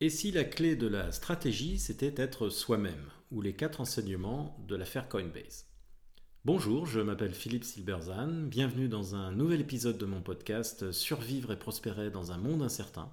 Et 0.00 0.10
si 0.10 0.30
la 0.30 0.44
clé 0.44 0.76
de 0.76 0.86
la 0.86 1.10
stratégie, 1.10 1.76
c'était 1.80 2.22
être 2.22 2.50
soi-même, 2.50 3.10
ou 3.32 3.42
les 3.42 3.56
quatre 3.56 3.80
enseignements 3.80 4.56
de 4.68 4.76
l'affaire 4.76 5.08
Coinbase 5.08 5.66
Bonjour, 6.44 6.86
je 6.86 7.00
m'appelle 7.00 7.34
Philippe 7.34 7.64
Silberzan, 7.64 8.46
bienvenue 8.46 8.86
dans 8.86 9.16
un 9.16 9.32
nouvel 9.32 9.60
épisode 9.60 9.98
de 9.98 10.06
mon 10.06 10.22
podcast 10.22 10.92
Survivre 10.92 11.50
et 11.50 11.58
prospérer 11.58 12.12
dans 12.12 12.30
un 12.30 12.38
monde 12.38 12.62
incertain, 12.62 13.10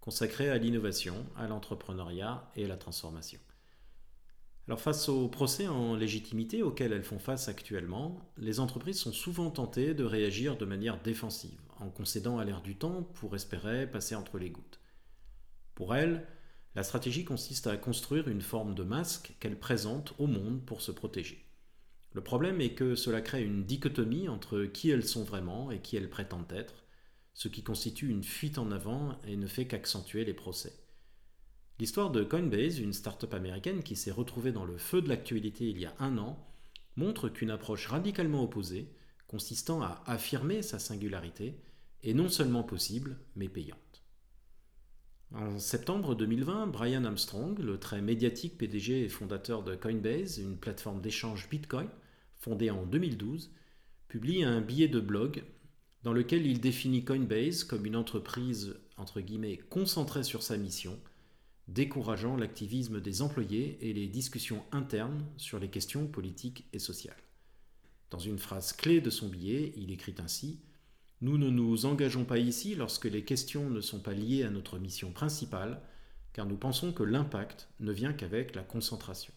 consacré 0.00 0.48
à 0.48 0.56
l'innovation, 0.56 1.26
à 1.36 1.46
l'entrepreneuriat 1.46 2.50
et 2.56 2.64
à 2.64 2.68
la 2.68 2.78
transformation. 2.78 3.40
Alors 4.66 4.80
face 4.80 5.10
au 5.10 5.28
procès 5.28 5.68
en 5.68 5.94
légitimité 5.94 6.62
auquel 6.62 6.94
elles 6.94 7.04
font 7.04 7.18
face 7.18 7.48
actuellement, 7.48 8.32
les 8.38 8.60
entreprises 8.60 8.98
sont 8.98 9.12
souvent 9.12 9.50
tentées 9.50 9.92
de 9.92 10.04
réagir 10.04 10.56
de 10.56 10.64
manière 10.64 11.02
défensive, 11.02 11.60
en 11.80 11.90
concédant 11.90 12.38
à 12.38 12.46
l'air 12.46 12.62
du 12.62 12.76
temps 12.76 13.02
pour 13.02 13.36
espérer 13.36 13.86
passer 13.86 14.14
entre 14.14 14.38
les 14.38 14.48
gouttes. 14.48 14.80
Pour 15.74 15.94
elles, 15.94 16.26
la 16.74 16.82
stratégie 16.82 17.24
consiste 17.24 17.66
à 17.66 17.76
construire 17.76 18.28
une 18.28 18.40
forme 18.40 18.74
de 18.74 18.82
masque 18.82 19.34
qu'elles 19.40 19.58
présentent 19.58 20.14
au 20.18 20.26
monde 20.26 20.64
pour 20.64 20.82
se 20.82 20.92
protéger. 20.92 21.44
Le 22.12 22.22
problème 22.22 22.60
est 22.60 22.74
que 22.74 22.94
cela 22.94 23.20
crée 23.20 23.42
une 23.42 23.64
dichotomie 23.64 24.28
entre 24.28 24.64
qui 24.64 24.90
elles 24.90 25.06
sont 25.06 25.24
vraiment 25.24 25.70
et 25.70 25.80
qui 25.80 25.96
elles 25.96 26.10
prétendent 26.10 26.52
être, 26.52 26.84
ce 27.32 27.48
qui 27.48 27.62
constitue 27.62 28.08
une 28.08 28.22
fuite 28.22 28.58
en 28.58 28.70
avant 28.70 29.18
et 29.26 29.36
ne 29.36 29.48
fait 29.48 29.66
qu'accentuer 29.66 30.24
les 30.24 30.34
procès. 30.34 30.72
L'histoire 31.80 32.10
de 32.10 32.22
Coinbase, 32.22 32.78
une 32.78 32.92
start-up 32.92 33.34
américaine 33.34 33.82
qui 33.82 33.96
s'est 33.96 34.12
retrouvée 34.12 34.52
dans 34.52 34.64
le 34.64 34.78
feu 34.78 35.02
de 35.02 35.08
l'actualité 35.08 35.68
il 35.68 35.80
y 35.80 35.86
a 35.86 35.94
un 35.98 36.18
an, 36.18 36.38
montre 36.94 37.28
qu'une 37.28 37.50
approche 37.50 37.88
radicalement 37.88 38.44
opposée, 38.44 38.94
consistant 39.26 39.82
à 39.82 40.02
affirmer 40.06 40.62
sa 40.62 40.78
singularité, 40.78 41.60
est 42.04 42.14
non 42.14 42.28
seulement 42.28 42.62
possible, 42.62 43.18
mais 43.34 43.48
payante. 43.48 43.93
En 45.36 45.58
septembre 45.58 46.14
2020, 46.14 46.68
Brian 46.68 47.02
Armstrong, 47.02 47.58
le 47.58 47.76
très 47.76 48.00
médiatique 48.00 48.56
PDG 48.56 49.02
et 49.02 49.08
fondateur 49.08 49.64
de 49.64 49.74
Coinbase, 49.74 50.38
une 50.38 50.56
plateforme 50.56 51.00
d'échange 51.00 51.48
Bitcoin 51.48 51.88
fondée 52.36 52.70
en 52.70 52.86
2012, 52.86 53.50
publie 54.06 54.44
un 54.44 54.60
billet 54.60 54.86
de 54.86 55.00
blog 55.00 55.42
dans 56.04 56.12
lequel 56.12 56.46
il 56.46 56.60
définit 56.60 57.04
Coinbase 57.04 57.64
comme 57.64 57.84
une 57.84 57.96
entreprise 57.96 58.76
concentrée 59.70 60.22
sur 60.22 60.44
sa 60.44 60.56
mission, 60.56 61.00
décourageant 61.66 62.36
l'activisme 62.36 63.00
des 63.00 63.20
employés 63.20 63.76
et 63.80 63.92
les 63.92 64.06
discussions 64.06 64.62
internes 64.70 65.26
sur 65.36 65.58
les 65.58 65.68
questions 65.68 66.06
politiques 66.06 66.68
et 66.72 66.78
sociales. 66.78 67.24
Dans 68.10 68.20
une 68.20 68.38
phrase 68.38 68.72
clé 68.72 69.00
de 69.00 69.10
son 69.10 69.28
billet, 69.28 69.72
il 69.76 69.90
écrit 69.90 70.14
ainsi 70.18 70.60
nous 71.24 71.38
ne 71.38 71.48
nous 71.48 71.86
engageons 71.86 72.26
pas 72.26 72.36
ici 72.36 72.74
lorsque 72.74 73.06
les 73.06 73.24
questions 73.24 73.70
ne 73.70 73.80
sont 73.80 74.00
pas 74.00 74.12
liées 74.12 74.42
à 74.42 74.50
notre 74.50 74.78
mission 74.78 75.10
principale, 75.10 75.80
car 76.34 76.44
nous 76.44 76.58
pensons 76.58 76.92
que 76.92 77.02
l'impact 77.02 77.70
ne 77.80 77.92
vient 77.92 78.12
qu'avec 78.12 78.54
la 78.54 78.62
concentration. 78.62 79.32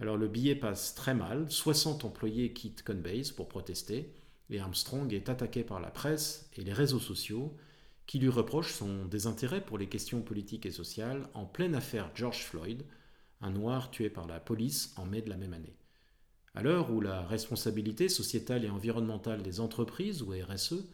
Alors 0.00 0.16
le 0.16 0.28
billet 0.28 0.54
passe 0.54 0.94
très 0.94 1.12
mal, 1.12 1.50
60 1.50 2.06
employés 2.06 2.54
quittent 2.54 2.84
Coinbase 2.84 3.32
pour 3.32 3.50
protester, 3.50 4.14
et 4.48 4.60
Armstrong 4.60 5.12
est 5.12 5.28
attaqué 5.28 5.62
par 5.62 5.78
la 5.78 5.90
presse 5.90 6.48
et 6.56 6.62
les 6.62 6.72
réseaux 6.72 6.98
sociaux, 6.98 7.54
qui 8.06 8.18
lui 8.18 8.30
reprochent 8.30 8.72
son 8.72 9.04
désintérêt 9.04 9.62
pour 9.62 9.76
les 9.76 9.90
questions 9.90 10.22
politiques 10.22 10.64
et 10.64 10.70
sociales 10.70 11.28
en 11.34 11.44
pleine 11.44 11.74
affaire 11.74 12.10
George 12.14 12.44
Floyd, 12.44 12.82
un 13.42 13.50
noir 13.50 13.90
tué 13.90 14.08
par 14.08 14.26
la 14.26 14.40
police 14.40 14.94
en 14.96 15.04
mai 15.04 15.20
de 15.20 15.28
la 15.28 15.36
même 15.36 15.52
année. 15.52 15.76
À 16.54 16.62
l'heure 16.62 16.90
où 16.90 17.00
la 17.00 17.22
responsabilité 17.22 18.08
sociétale 18.08 18.64
et 18.64 18.70
environnementale 18.70 19.42
des 19.42 19.60
entreprises, 19.60 20.22
ou 20.22 20.32
RSE, 20.32 20.84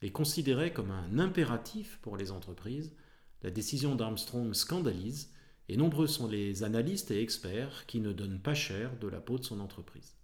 est 0.00 0.10
considérée 0.10 0.72
comme 0.72 0.90
un 0.90 1.18
impératif 1.18 1.98
pour 2.00 2.16
les 2.16 2.30
entreprises, 2.30 2.94
la 3.42 3.50
décision 3.50 3.94
d'Armstrong 3.94 4.54
scandalise 4.54 5.30
et 5.68 5.76
nombreux 5.76 6.06
sont 6.06 6.28
les 6.28 6.64
analystes 6.64 7.10
et 7.10 7.20
experts 7.20 7.86
qui 7.86 8.00
ne 8.00 8.12
donnent 8.12 8.40
pas 8.40 8.54
cher 8.54 8.96
de 8.98 9.08
la 9.08 9.20
peau 9.20 9.38
de 9.38 9.44
son 9.44 9.60
entreprise. 9.60 10.16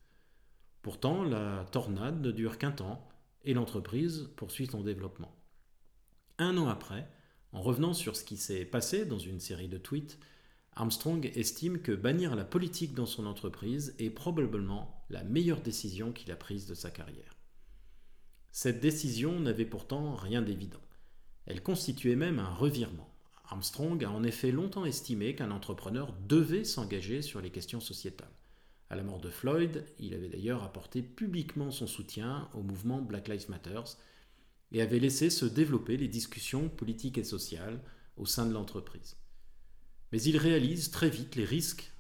Pourtant, 0.82 1.22
la 1.22 1.66
tornade 1.70 2.20
ne 2.20 2.30
dure 2.30 2.58
qu'un 2.58 2.72
temps 2.72 3.06
et 3.44 3.54
l'entreprise 3.54 4.30
poursuit 4.36 4.66
son 4.66 4.82
développement. 4.82 5.34
Un 6.38 6.56
an 6.56 6.68
après, 6.68 7.08
en 7.52 7.60
revenant 7.60 7.94
sur 7.94 8.16
ce 8.16 8.24
qui 8.24 8.36
s'est 8.36 8.64
passé 8.64 9.04
dans 9.04 9.18
une 9.18 9.40
série 9.40 9.68
de 9.68 9.78
tweets, 9.78 10.18
Armstrong 10.78 11.28
estime 11.34 11.80
que 11.80 11.90
bannir 11.90 12.36
la 12.36 12.44
politique 12.44 12.94
dans 12.94 13.04
son 13.04 13.26
entreprise 13.26 13.96
est 13.98 14.10
probablement 14.10 15.04
la 15.10 15.24
meilleure 15.24 15.60
décision 15.60 16.12
qu'il 16.12 16.30
a 16.30 16.36
prise 16.36 16.68
de 16.68 16.74
sa 16.74 16.92
carrière. 16.92 17.36
Cette 18.52 18.78
décision 18.78 19.40
n'avait 19.40 19.64
pourtant 19.64 20.14
rien 20.14 20.40
d'évident. 20.40 20.80
Elle 21.46 21.64
constituait 21.64 22.14
même 22.14 22.38
un 22.38 22.54
revirement. 22.54 23.12
Armstrong 23.46 24.04
a 24.04 24.10
en 24.12 24.22
effet 24.22 24.52
longtemps 24.52 24.84
estimé 24.84 25.34
qu'un 25.34 25.50
entrepreneur 25.50 26.14
devait 26.28 26.62
s'engager 26.62 27.22
sur 27.22 27.40
les 27.40 27.50
questions 27.50 27.80
sociétales. 27.80 28.30
À 28.88 28.94
la 28.94 29.02
mort 29.02 29.20
de 29.20 29.30
Floyd, 29.30 29.84
il 29.98 30.14
avait 30.14 30.28
d'ailleurs 30.28 30.62
apporté 30.62 31.02
publiquement 31.02 31.72
son 31.72 31.88
soutien 31.88 32.48
au 32.54 32.62
mouvement 32.62 33.02
Black 33.02 33.26
Lives 33.26 33.50
Matter 33.50 33.80
et 34.70 34.80
avait 34.80 35.00
laissé 35.00 35.28
se 35.28 35.44
développer 35.44 35.96
les 35.96 36.06
discussions 36.06 36.68
politiques 36.68 37.18
et 37.18 37.24
sociales 37.24 37.82
au 38.16 38.26
sein 38.26 38.46
de 38.46 38.52
l'entreprise. 38.52 39.16
Mais 40.12 40.22
il 40.22 40.36
réalise 40.36 40.90
très 40.90 41.10
vite 41.10 41.36
les 41.36 41.44
risques 41.44 41.92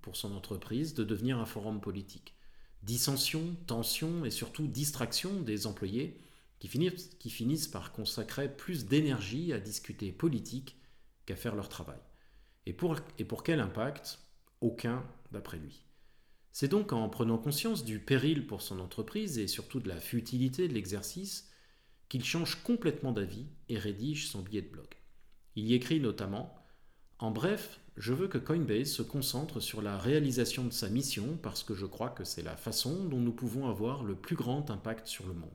pour 0.00 0.16
son 0.16 0.32
entreprise 0.32 0.94
de 0.94 1.04
devenir 1.04 1.38
un 1.38 1.46
forum 1.46 1.80
politique. 1.80 2.34
Dissension, 2.82 3.56
tension 3.66 4.24
et 4.24 4.30
surtout 4.30 4.66
distraction 4.66 5.40
des 5.40 5.66
employés 5.66 6.20
qui 6.58 7.30
finissent, 7.30 7.68
par 7.68 7.92
consacrer 7.92 8.54
plus 8.54 8.86
d'énergie 8.86 9.52
à 9.52 9.58
discuter 9.58 10.12
politique 10.12 10.76
qu'à 11.26 11.36
faire 11.36 11.56
leur 11.56 11.68
travail. 11.68 12.00
Et 12.66 12.72
pour, 12.72 12.96
et 13.18 13.24
pour 13.24 13.42
quel 13.42 13.60
impact? 13.60 14.20
Aucun 14.60 15.04
d'après 15.32 15.58
lui. 15.58 15.82
C'est 16.52 16.68
donc 16.68 16.92
en 16.92 17.08
prenant 17.08 17.38
conscience 17.38 17.84
du 17.84 17.98
péril 17.98 18.46
pour 18.46 18.62
son 18.62 18.78
entreprise 18.78 19.38
et 19.38 19.48
surtout 19.48 19.80
de 19.80 19.88
la 19.88 20.00
futilité 20.00 20.68
de 20.68 20.74
l'exercice 20.74 21.50
qu'il 22.08 22.24
change 22.24 22.62
complètement 22.62 23.10
d'avis 23.10 23.46
et 23.68 23.78
rédige 23.78 24.28
son 24.28 24.42
billet 24.42 24.62
de 24.62 24.68
blog. 24.68 24.86
Il 25.56 25.66
y 25.66 25.74
écrit 25.74 25.98
notamment 25.98 26.54
en 27.22 27.30
bref, 27.30 27.78
je 27.96 28.12
veux 28.12 28.26
que 28.26 28.36
Coinbase 28.36 28.90
se 28.90 29.02
concentre 29.02 29.60
sur 29.60 29.80
la 29.80 29.96
réalisation 29.96 30.64
de 30.64 30.72
sa 30.72 30.88
mission 30.88 31.38
parce 31.40 31.62
que 31.62 31.72
je 31.72 31.86
crois 31.86 32.10
que 32.10 32.24
c'est 32.24 32.42
la 32.42 32.56
façon 32.56 33.04
dont 33.04 33.20
nous 33.20 33.32
pouvons 33.32 33.68
avoir 33.68 34.02
le 34.02 34.16
plus 34.16 34.34
grand 34.34 34.72
impact 34.72 35.06
sur 35.06 35.24
le 35.28 35.32
monde. 35.32 35.48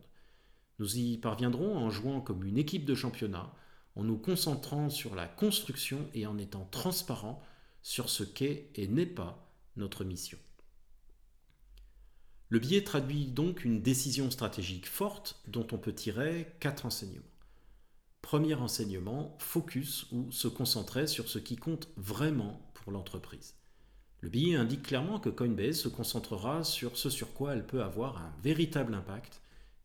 Nous 0.79 0.97
y 0.97 1.17
parviendrons 1.17 1.75
en 1.75 1.89
jouant 1.89 2.21
comme 2.21 2.45
une 2.45 2.57
équipe 2.57 2.85
de 2.85 2.95
championnat, 2.95 3.53
en 3.97 4.05
nous 4.05 4.17
concentrant 4.17 4.89
sur 4.89 5.13
la 5.13 5.27
construction 5.27 6.09
et 6.13 6.25
en 6.25 6.37
étant 6.37 6.63
transparent 6.71 7.43
sur 7.81 8.07
ce 8.07 8.23
qu'est 8.23 8.69
et 8.75 8.87
n'est 8.87 9.05
pas 9.05 9.51
notre 9.75 10.05
mission. 10.05 10.37
Le 12.47 12.59
biais 12.59 12.85
traduit 12.85 13.25
donc 13.25 13.65
une 13.65 13.81
décision 13.81 14.31
stratégique 14.31 14.87
forte 14.87 15.41
dont 15.49 15.67
on 15.73 15.77
peut 15.77 15.93
tirer 15.93 16.55
quatre 16.61 16.85
enseignements. 16.85 17.25
Premier 18.27 18.55
enseignement, 18.55 19.37
focus 19.39 20.05
ou 20.11 20.29
se 20.33 20.49
concentrer 20.49 21.07
sur 21.07 21.29
ce 21.29 21.39
qui 21.39 21.55
compte 21.55 21.87
vraiment 21.95 22.59
pour 22.73 22.91
l'entreprise. 22.91 23.55
Le 24.19 24.27
billet 24.27 24.57
indique 24.57 24.83
clairement 24.83 25.21
que 25.21 25.29
Coinbase 25.29 25.79
se 25.79 25.87
concentrera 25.87 26.65
sur 26.65 26.97
ce 26.97 27.09
sur 27.09 27.33
quoi 27.33 27.53
elle 27.53 27.65
peut 27.65 27.81
avoir 27.81 28.17
un 28.17 28.33
véritable 28.43 28.95
impact 28.95 29.39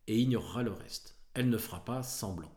et 0.07 0.19
ignorera 0.19 0.61
le 0.61 0.73
reste. 0.73 1.15
Elle 1.33 1.49
ne 1.49 1.57
fera 1.57 1.85
pas 1.85 2.03
semblant. 2.03 2.51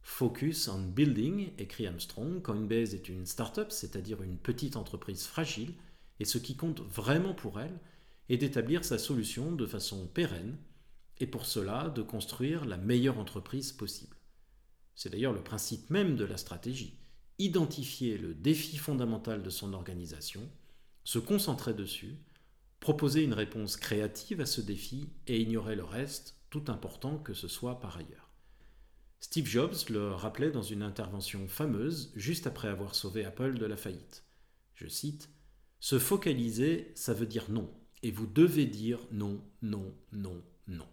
Focus 0.00 0.66
on 0.66 0.80
building, 0.88 1.52
écrit 1.56 1.86
Armstrong, 1.86 2.42
Coinbase 2.42 2.92
est 2.92 3.08
une 3.08 3.24
start-up, 3.24 3.70
c'est-à-dire 3.70 4.24
une 4.24 4.38
petite 4.38 4.74
entreprise 4.74 5.24
fragile, 5.26 5.74
et 6.18 6.24
ce 6.24 6.38
qui 6.38 6.56
compte 6.56 6.80
vraiment 6.80 7.32
pour 7.32 7.60
elle 7.60 7.78
est 8.28 8.38
d'établir 8.38 8.84
sa 8.84 8.98
solution 8.98 9.52
de 9.52 9.66
façon 9.66 10.04
pérenne, 10.08 10.56
et 11.20 11.28
pour 11.28 11.46
cela 11.46 11.90
de 11.90 12.02
construire 12.02 12.64
la 12.64 12.76
meilleure 12.76 13.20
entreprise 13.20 13.70
possible. 13.70 14.16
C'est 14.94 15.10
d'ailleurs 15.10 15.32
le 15.32 15.42
principe 15.42 15.90
même 15.90 16.16
de 16.16 16.24
la 16.24 16.36
stratégie. 16.36 16.98
Identifier 17.38 18.18
le 18.18 18.34
défi 18.34 18.76
fondamental 18.76 19.42
de 19.42 19.50
son 19.50 19.72
organisation, 19.72 20.48
se 21.04 21.18
concentrer 21.18 21.74
dessus, 21.74 22.16
proposer 22.80 23.22
une 23.22 23.32
réponse 23.32 23.76
créative 23.76 24.40
à 24.40 24.46
ce 24.46 24.60
défi 24.60 25.08
et 25.26 25.40
ignorer 25.40 25.76
le 25.76 25.84
reste, 25.84 26.36
tout 26.50 26.64
important 26.68 27.18
que 27.18 27.34
ce 27.34 27.48
soit 27.48 27.80
par 27.80 27.96
ailleurs. 27.96 28.32
Steve 29.20 29.46
Jobs 29.46 29.88
le 29.88 30.08
rappelait 30.08 30.50
dans 30.50 30.62
une 30.62 30.82
intervention 30.82 31.46
fameuse 31.46 32.12
juste 32.16 32.48
après 32.48 32.68
avoir 32.68 32.94
sauvé 32.94 33.24
Apple 33.24 33.56
de 33.56 33.66
la 33.66 33.76
faillite. 33.76 34.24
Je 34.74 34.88
cite 34.88 35.30
Se 35.78 35.98
focaliser, 36.00 36.90
ça 36.96 37.14
veut 37.14 37.26
dire 37.26 37.48
non, 37.48 37.72
et 38.02 38.10
vous 38.10 38.26
devez 38.26 38.66
dire 38.66 38.98
non, 39.12 39.40
non, 39.62 39.94
non, 40.10 40.42
non. 40.66 40.88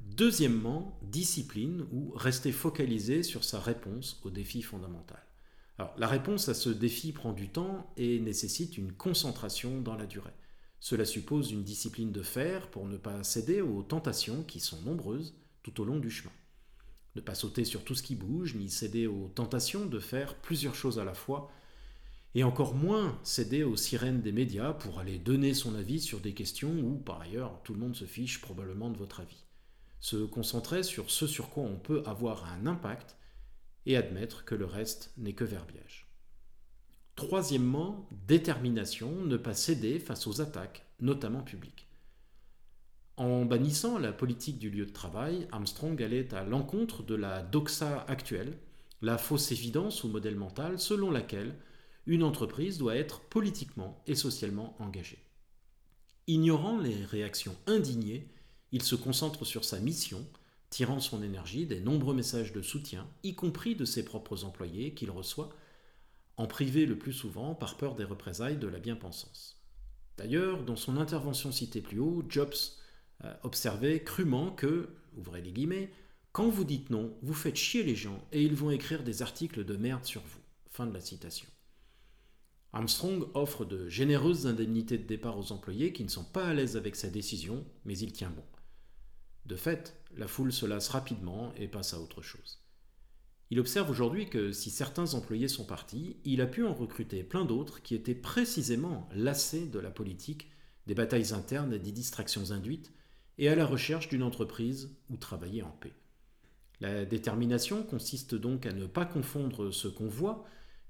Deuxièmement, 0.00 0.98
discipline 1.02 1.86
ou 1.92 2.12
rester 2.16 2.52
focalisé 2.52 3.22
sur 3.22 3.44
sa 3.44 3.60
réponse 3.60 4.20
au 4.24 4.30
défi 4.30 4.62
fondamental. 4.62 5.22
Alors, 5.78 5.94
la 5.98 6.06
réponse 6.06 6.48
à 6.48 6.54
ce 6.54 6.70
défi 6.70 7.12
prend 7.12 7.32
du 7.32 7.50
temps 7.50 7.92
et 7.96 8.18
nécessite 8.20 8.78
une 8.78 8.92
concentration 8.92 9.80
dans 9.80 9.94
la 9.94 10.06
durée. 10.06 10.32
Cela 10.80 11.04
suppose 11.04 11.52
une 11.52 11.64
discipline 11.64 12.12
de 12.12 12.22
fer 12.22 12.70
pour 12.70 12.86
ne 12.86 12.96
pas 12.96 13.24
céder 13.24 13.60
aux 13.60 13.82
tentations 13.82 14.42
qui 14.42 14.60
sont 14.60 14.80
nombreuses 14.82 15.34
tout 15.62 15.80
au 15.80 15.84
long 15.84 15.98
du 15.98 16.10
chemin. 16.10 16.32
Ne 17.14 17.20
pas 17.20 17.34
sauter 17.34 17.64
sur 17.64 17.82
tout 17.82 17.94
ce 17.94 18.02
qui 18.02 18.14
bouge, 18.14 18.54
ni 18.54 18.70
céder 18.70 19.06
aux 19.06 19.28
tentations 19.34 19.86
de 19.86 19.98
faire 19.98 20.34
plusieurs 20.36 20.74
choses 20.74 20.98
à 20.98 21.04
la 21.04 21.14
fois, 21.14 21.50
et 22.34 22.44
encore 22.44 22.74
moins 22.74 23.18
céder 23.22 23.62
aux 23.62 23.76
sirènes 23.76 24.20
des 24.20 24.32
médias 24.32 24.74
pour 24.74 24.98
aller 24.98 25.18
donner 25.18 25.54
son 25.54 25.74
avis 25.74 26.00
sur 26.00 26.20
des 26.20 26.34
questions 26.34 26.78
où, 26.78 26.98
par 26.98 27.22
ailleurs, 27.22 27.62
tout 27.64 27.72
le 27.72 27.80
monde 27.80 27.96
se 27.96 28.04
fiche 28.04 28.42
probablement 28.42 28.90
de 28.90 28.98
votre 28.98 29.20
avis. 29.20 29.45
Se 30.00 30.16
concentrer 30.16 30.82
sur 30.82 31.10
ce 31.10 31.26
sur 31.26 31.50
quoi 31.50 31.64
on 31.64 31.78
peut 31.78 32.02
avoir 32.06 32.44
un 32.52 32.66
impact 32.66 33.16
et 33.86 33.96
admettre 33.96 34.44
que 34.44 34.54
le 34.54 34.66
reste 34.66 35.12
n'est 35.16 35.32
que 35.32 35.44
verbiage. 35.44 36.06
Troisièmement, 37.14 38.08
détermination, 38.26 39.10
ne 39.24 39.36
pas 39.36 39.54
céder 39.54 39.98
face 39.98 40.26
aux 40.26 40.40
attaques, 40.40 40.84
notamment 41.00 41.42
publiques. 41.42 41.88
En 43.16 43.46
bannissant 43.46 43.98
la 43.98 44.12
politique 44.12 44.58
du 44.58 44.68
lieu 44.68 44.84
de 44.84 44.92
travail, 44.92 45.48
Armstrong 45.50 46.00
allait 46.02 46.34
à 46.34 46.44
l'encontre 46.44 47.02
de 47.02 47.14
la 47.14 47.42
doxa 47.42 48.04
actuelle, 48.08 48.58
la 49.00 49.16
fausse 49.16 49.52
évidence 49.52 50.04
ou 50.04 50.08
modèle 50.08 50.36
mental 50.36 50.78
selon 50.78 51.10
laquelle 51.10 51.54
une 52.06 52.22
entreprise 52.22 52.76
doit 52.76 52.96
être 52.96 53.20
politiquement 53.20 54.02
et 54.06 54.14
socialement 54.14 54.76
engagée. 54.78 55.24
Ignorant 56.26 56.78
les 56.78 57.04
réactions 57.04 57.56
indignées, 57.66 58.28
il 58.72 58.82
se 58.82 58.94
concentre 58.94 59.44
sur 59.44 59.64
sa 59.64 59.78
mission, 59.80 60.26
tirant 60.70 61.00
son 61.00 61.22
énergie 61.22 61.66
des 61.66 61.80
nombreux 61.80 62.14
messages 62.14 62.52
de 62.52 62.62
soutien, 62.62 63.08
y 63.22 63.34
compris 63.34 63.74
de 63.74 63.84
ses 63.84 64.04
propres 64.04 64.44
employés 64.44 64.94
qu'il 64.94 65.10
reçoit, 65.10 65.50
en 66.36 66.46
privé 66.46 66.86
le 66.86 66.98
plus 66.98 67.12
souvent 67.12 67.54
par 67.54 67.76
peur 67.76 67.94
des 67.94 68.04
représailles 68.04 68.58
de 68.58 68.66
la 68.66 68.78
bien-pensance. 68.78 69.62
D'ailleurs, 70.16 70.64
dans 70.64 70.76
son 70.76 70.96
intervention 70.96 71.52
citée 71.52 71.80
plus 71.80 71.98
haut, 71.98 72.24
Jobs 72.28 72.54
euh, 73.24 73.34
observait 73.42 74.02
crûment 74.02 74.50
que, 74.50 74.90
ouvrez 75.16 75.40
les 75.40 75.52
guillemets, 75.52 75.90
quand 76.32 76.48
vous 76.48 76.64
dites 76.64 76.90
non, 76.90 77.16
vous 77.22 77.34
faites 77.34 77.56
chier 77.56 77.82
les 77.82 77.96
gens 77.96 78.22
et 78.32 78.42
ils 78.42 78.54
vont 78.54 78.70
écrire 78.70 79.02
des 79.02 79.22
articles 79.22 79.64
de 79.64 79.76
merde 79.76 80.04
sur 80.04 80.20
vous. 80.20 80.40
Armstrong 82.74 83.26
offre 83.32 83.64
de 83.64 83.88
généreuses 83.88 84.46
indemnités 84.46 84.98
de 84.98 85.06
départ 85.06 85.38
aux 85.38 85.52
employés 85.52 85.94
qui 85.94 86.04
ne 86.04 86.10
sont 86.10 86.24
pas 86.24 86.44
à 86.44 86.52
l'aise 86.52 86.76
avec 86.76 86.94
sa 86.94 87.08
décision, 87.08 87.64
mais 87.86 87.96
il 87.96 88.12
tient 88.12 88.28
bon. 88.28 88.44
De 89.46 89.56
fait, 89.56 89.96
la 90.16 90.26
foule 90.26 90.52
se 90.52 90.66
lasse 90.66 90.88
rapidement 90.88 91.52
et 91.56 91.68
passe 91.68 91.94
à 91.94 92.00
autre 92.00 92.20
chose. 92.20 92.60
Il 93.50 93.60
observe 93.60 93.88
aujourd'hui 93.88 94.28
que 94.28 94.50
si 94.50 94.70
certains 94.70 95.14
employés 95.14 95.46
sont 95.46 95.64
partis, 95.64 96.16
il 96.24 96.40
a 96.40 96.46
pu 96.46 96.64
en 96.64 96.74
recruter 96.74 97.22
plein 97.22 97.44
d'autres 97.44 97.80
qui 97.80 97.94
étaient 97.94 98.16
précisément 98.16 99.08
lassés 99.14 99.68
de 99.68 99.78
la 99.78 99.92
politique, 99.92 100.50
des 100.88 100.94
batailles 100.94 101.32
internes 101.32 101.72
et 101.72 101.78
des 101.78 101.92
distractions 101.92 102.50
induites, 102.50 102.92
et 103.38 103.48
à 103.48 103.54
la 103.54 103.66
recherche 103.66 104.08
d'une 104.08 104.24
entreprise 104.24 104.96
où 105.10 105.16
travailler 105.16 105.62
en 105.62 105.70
paix. 105.70 105.94
La 106.80 107.04
détermination 107.04 107.84
consiste 107.84 108.34
donc 108.34 108.66
à 108.66 108.72
ne 108.72 108.86
pas 108.86 109.06
confondre 109.06 109.70
ce 109.70 109.86
qu'on 109.86 110.08
voit 110.08 110.44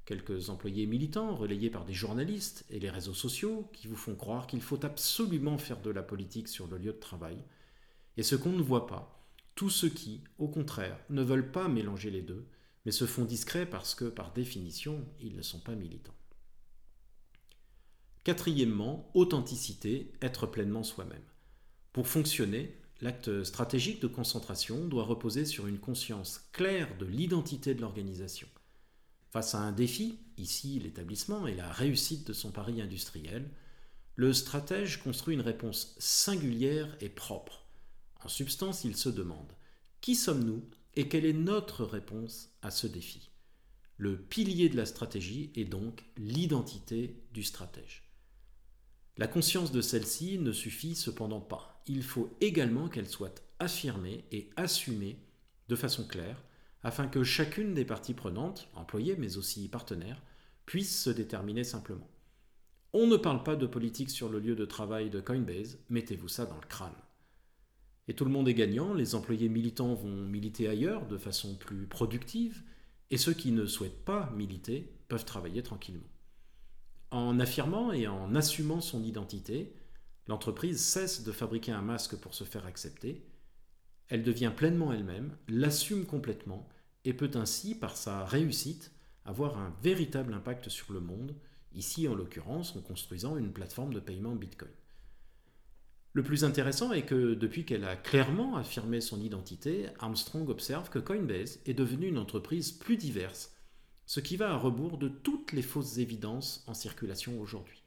quelques 0.06 0.48
employés 0.48 0.86
militants 0.86 1.34
relayés 1.34 1.68
par 1.68 1.84
des 1.84 1.92
journalistes 1.92 2.64
et 2.70 2.78
les 2.78 2.90
réseaux 2.90 3.14
sociaux 3.14 3.68
qui 3.74 3.86
vous 3.86 3.96
font 3.96 4.14
croire 4.14 4.46
qu'il 4.46 4.62
faut 4.62 4.82
absolument 4.84 5.58
faire 5.58 5.82
de 5.82 5.90
la 5.90 6.02
politique 6.02 6.48
sur 6.48 6.68
le 6.68 6.78
lieu 6.78 6.92
de 6.92 6.98
travail, 6.98 7.36
et 8.16 8.22
ce 8.22 8.36
qu'on 8.36 8.52
ne 8.52 8.62
voit 8.62 8.86
pas, 8.86 9.30
tous 9.54 9.70
ceux 9.70 9.88
qui, 9.88 10.22
au 10.38 10.48
contraire, 10.48 10.98
ne 11.10 11.22
veulent 11.22 11.50
pas 11.50 11.68
mélanger 11.68 12.10
les 12.10 12.22
deux, 12.22 12.46
mais 12.84 12.92
se 12.92 13.06
font 13.06 13.24
discrets 13.24 13.66
parce 13.66 13.94
que, 13.94 14.04
par 14.04 14.32
définition, 14.32 15.04
ils 15.20 15.36
ne 15.36 15.42
sont 15.42 15.60
pas 15.60 15.74
militants. 15.74 16.14
Quatrièmement, 18.24 19.10
authenticité, 19.14 20.12
être 20.20 20.46
pleinement 20.46 20.82
soi-même. 20.82 21.22
Pour 21.92 22.08
fonctionner, 22.08 22.76
l'acte 23.00 23.44
stratégique 23.44 24.00
de 24.00 24.08
concentration 24.08 24.86
doit 24.86 25.04
reposer 25.04 25.44
sur 25.44 25.66
une 25.66 25.78
conscience 25.78 26.48
claire 26.52 26.96
de 26.98 27.06
l'identité 27.06 27.74
de 27.74 27.80
l'organisation– 27.80 28.48
Face 29.36 29.54
à 29.54 29.58
un 29.58 29.72
défi, 29.72 30.18
ici 30.38 30.78
l'établissement 30.78 31.46
et 31.46 31.54
la 31.54 31.70
réussite 31.70 32.26
de 32.26 32.32
son 32.32 32.52
pari 32.52 32.80
industriel, 32.80 33.50
le 34.14 34.32
stratège 34.32 35.02
construit 35.02 35.34
une 35.34 35.42
réponse 35.42 35.94
singulière 35.98 36.96
et 37.02 37.10
propre. 37.10 37.65
En 38.26 38.28
substance, 38.28 38.82
il 38.82 38.96
se 38.96 39.08
demande 39.08 39.52
qui 40.00 40.16
sommes-nous 40.16 40.68
et 40.96 41.06
quelle 41.06 41.26
est 41.26 41.32
notre 41.32 41.84
réponse 41.84 42.50
à 42.60 42.72
ce 42.72 42.88
défi? 42.88 43.30
Le 43.98 44.18
pilier 44.20 44.68
de 44.68 44.76
la 44.76 44.84
stratégie 44.84 45.52
est 45.54 45.64
donc 45.64 46.02
l'identité 46.16 47.22
du 47.32 47.44
stratège. 47.44 48.02
La 49.16 49.28
conscience 49.28 49.70
de 49.70 49.80
celle-ci 49.80 50.40
ne 50.40 50.50
suffit 50.50 50.96
cependant 50.96 51.40
pas. 51.40 51.80
Il 51.86 52.02
faut 52.02 52.36
également 52.40 52.88
qu'elle 52.88 53.08
soit 53.08 53.44
affirmée 53.60 54.24
et 54.32 54.50
assumée 54.56 55.20
de 55.68 55.76
façon 55.76 56.04
claire 56.04 56.42
afin 56.82 57.06
que 57.06 57.22
chacune 57.22 57.74
des 57.74 57.84
parties 57.84 58.12
prenantes, 58.12 58.68
employées 58.74 59.14
mais 59.14 59.36
aussi 59.36 59.68
partenaires, 59.68 60.20
puisse 60.64 61.00
se 61.00 61.10
déterminer 61.10 61.62
simplement. 61.62 62.10
On 62.92 63.06
ne 63.06 63.16
parle 63.16 63.44
pas 63.44 63.54
de 63.54 63.68
politique 63.68 64.10
sur 64.10 64.28
le 64.28 64.40
lieu 64.40 64.56
de 64.56 64.64
travail 64.64 65.10
de 65.10 65.20
Coinbase, 65.20 65.78
mettez-vous 65.90 66.26
ça 66.26 66.44
dans 66.44 66.56
le 66.56 66.66
crâne. 66.66 66.90
Et 68.08 68.14
tout 68.14 68.24
le 68.24 68.30
monde 68.30 68.48
est 68.48 68.54
gagnant, 68.54 68.94
les 68.94 69.14
employés 69.14 69.48
militants 69.48 69.94
vont 69.94 70.26
militer 70.26 70.68
ailleurs 70.68 71.06
de 71.06 71.18
façon 71.18 71.56
plus 71.56 71.86
productive, 71.86 72.62
et 73.10 73.16
ceux 73.16 73.34
qui 73.34 73.52
ne 73.52 73.66
souhaitent 73.66 74.04
pas 74.04 74.30
militer 74.36 74.92
peuvent 75.08 75.24
travailler 75.24 75.62
tranquillement. 75.62 76.08
En 77.10 77.38
affirmant 77.38 77.92
et 77.92 78.06
en 78.06 78.34
assumant 78.34 78.80
son 78.80 79.02
identité, 79.02 79.74
l'entreprise 80.26 80.80
cesse 80.80 81.24
de 81.24 81.32
fabriquer 81.32 81.72
un 81.72 81.82
masque 81.82 82.16
pour 82.16 82.34
se 82.34 82.44
faire 82.44 82.66
accepter, 82.66 83.24
elle 84.08 84.22
devient 84.22 84.52
pleinement 84.54 84.92
elle-même, 84.92 85.36
l'assume 85.48 86.04
complètement 86.04 86.68
et 87.04 87.12
peut 87.12 87.30
ainsi, 87.34 87.74
par 87.74 87.96
sa 87.96 88.24
réussite, 88.24 88.92
avoir 89.24 89.58
un 89.58 89.74
véritable 89.82 90.34
impact 90.34 90.68
sur 90.68 90.92
le 90.92 91.00
monde, 91.00 91.34
ici 91.72 92.06
en 92.08 92.14
l'occurrence 92.14 92.74
en 92.76 92.80
construisant 92.80 93.36
une 93.36 93.52
plateforme 93.52 93.94
de 93.94 94.00
paiement 94.00 94.34
Bitcoin. 94.34 94.70
Le 96.16 96.22
plus 96.22 96.44
intéressant 96.44 96.94
est 96.94 97.04
que 97.04 97.34
depuis 97.34 97.66
qu'elle 97.66 97.84
a 97.84 97.94
clairement 97.94 98.56
affirmé 98.56 99.02
son 99.02 99.20
identité, 99.20 99.88
Armstrong 99.98 100.48
observe 100.48 100.88
que 100.88 100.98
Coinbase 100.98 101.60
est 101.66 101.74
devenue 101.74 102.08
une 102.08 102.16
entreprise 102.16 102.72
plus 102.72 102.96
diverse, 102.96 103.54
ce 104.06 104.20
qui 104.20 104.38
va 104.38 104.50
à 104.50 104.56
rebours 104.56 104.96
de 104.96 105.08
toutes 105.08 105.52
les 105.52 105.60
fausses 105.60 105.98
évidences 105.98 106.64
en 106.68 106.72
circulation 106.72 107.38
aujourd'hui. 107.38 107.82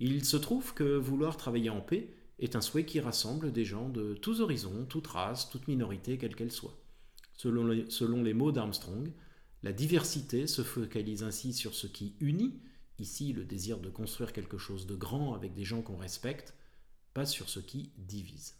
Il 0.00 0.24
se 0.24 0.38
trouve 0.38 0.72
que 0.72 0.96
vouloir 0.96 1.36
travailler 1.36 1.68
en 1.68 1.82
paix 1.82 2.14
est 2.38 2.56
un 2.56 2.62
souhait 2.62 2.86
qui 2.86 3.00
rassemble 3.00 3.52
des 3.52 3.66
gens 3.66 3.90
de 3.90 4.14
tous 4.14 4.40
horizons, 4.40 4.86
toutes 4.88 5.08
races, 5.08 5.50
toutes 5.50 5.68
minorités, 5.68 6.16
quelles 6.16 6.36
qu'elles 6.36 6.52
soient. 6.52 6.80
Selon 7.34 7.66
les, 7.66 7.84
selon 7.90 8.22
les 8.22 8.32
mots 8.32 8.52
d'Armstrong, 8.52 9.12
la 9.62 9.74
diversité 9.74 10.46
se 10.46 10.62
focalise 10.62 11.22
ainsi 11.22 11.52
sur 11.52 11.74
ce 11.74 11.86
qui 11.86 12.14
unit, 12.20 12.62
ici 12.98 13.34
le 13.34 13.44
désir 13.44 13.78
de 13.78 13.90
construire 13.90 14.32
quelque 14.32 14.56
chose 14.56 14.86
de 14.86 14.94
grand 14.94 15.34
avec 15.34 15.52
des 15.52 15.64
gens 15.64 15.82
qu'on 15.82 15.98
respecte, 15.98 16.54
pas 17.14 17.26
sur 17.26 17.48
ce 17.48 17.60
qui 17.60 17.92
divise. 17.98 18.54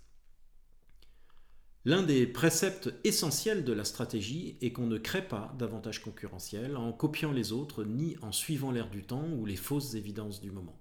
L'un 1.85 2.05
des 2.05 2.29
préceptes 2.29 2.95
essentiels 3.03 3.65
de 3.65 3.73
la 3.73 3.85
stratégie 3.85 4.57
est 4.61 4.73
qu'on 4.73 4.87
ne 4.87 4.99
crée 4.99 5.27
pas 5.27 5.53
d'avantage 5.59 6.01
concurrentiel 6.01 6.77
en 6.77 6.93
copiant 6.93 7.33
les 7.33 7.51
autres 7.51 7.83
ni 7.83 8.17
en 8.23 8.31
suivant 8.31 8.71
l'air 8.71 8.89
du 8.89 9.03
temps 9.03 9.29
ou 9.33 9.47
les 9.47 9.57
fausses 9.57 9.95
évidences 9.95 10.41
du 10.41 10.53
moment. 10.53 10.81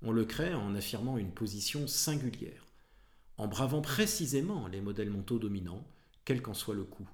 On 0.00 0.12
le 0.12 0.24
crée 0.24 0.54
en 0.54 0.76
affirmant 0.76 1.18
une 1.18 1.32
position 1.32 1.88
singulière, 1.88 2.68
en 3.36 3.48
bravant 3.48 3.80
précisément 3.80 4.68
les 4.68 4.80
modèles 4.80 5.10
mentaux 5.10 5.40
dominants, 5.40 5.84
quel 6.24 6.40
qu'en 6.40 6.54
soit 6.54 6.76
le 6.76 6.84
coût. 6.84 7.08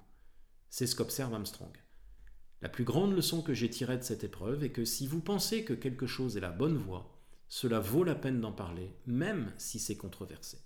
C'est 0.69 0.85
ce 0.85 0.95
qu'observe 0.95 1.33
Armstrong. 1.33 1.75
La 2.61 2.69
plus 2.69 2.83
grande 2.83 3.15
leçon 3.15 3.41
que 3.41 3.55
j'ai 3.55 3.71
tirée 3.71 3.97
de 3.97 4.03
cette 4.03 4.23
épreuve 4.23 4.63
est 4.63 4.71
que 4.71 4.85
si 4.85 5.07
vous 5.07 5.21
pensez 5.21 5.63
que 5.63 5.73
quelque 5.73 6.05
chose 6.05 6.37
est 6.37 6.41
la 6.41 6.51
bonne 6.51 6.77
voie, 6.77 7.14
cela 7.47 7.79
vaut 7.79 8.03
la 8.03 8.15
peine 8.15 8.41
d'en 8.41 8.51
parler, 8.51 8.93
même 9.05 9.53
si 9.57 9.79
c'est 9.79 9.97
controversé. 9.97 10.59